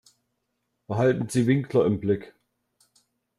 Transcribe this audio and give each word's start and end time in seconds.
Behalten 0.87 1.29
Sie 1.29 1.45
Winkler 1.45 1.85
im 1.85 1.99
Blick. 1.99 2.33